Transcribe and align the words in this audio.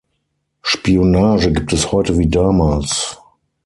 Spionage 0.63 1.53
gibt 1.53 1.73
es 1.73 1.91
heute 1.91 2.17
wie 2.17 2.27
damals. 2.27 3.19